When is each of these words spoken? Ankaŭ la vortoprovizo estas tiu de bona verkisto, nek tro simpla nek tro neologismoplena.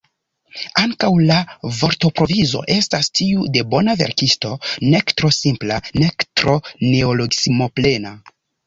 Ankaŭ 0.83 1.09
la 1.31 1.37
vortoprovizo 1.81 2.63
estas 2.77 3.11
tiu 3.19 3.45
de 3.59 3.65
bona 3.75 3.97
verkisto, 4.03 4.55
nek 4.95 5.17
tro 5.21 5.35
simpla 5.41 5.81
nek 6.05 6.31
tro 6.43 6.61
neologismoplena. 6.91 8.19